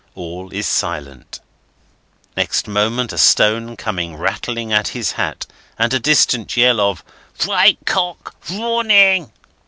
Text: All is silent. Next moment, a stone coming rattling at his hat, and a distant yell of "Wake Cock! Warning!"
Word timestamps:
All 0.15 0.51
is 0.51 0.65
silent. 0.65 1.41
Next 2.35 2.67
moment, 2.67 3.13
a 3.13 3.19
stone 3.19 3.77
coming 3.77 4.15
rattling 4.15 4.73
at 4.73 4.87
his 4.97 5.11
hat, 5.11 5.45
and 5.77 5.93
a 5.93 5.99
distant 5.99 6.57
yell 6.57 6.79
of 6.81 7.03
"Wake 7.47 7.85
Cock! 7.85 8.35
Warning!" 8.49 9.31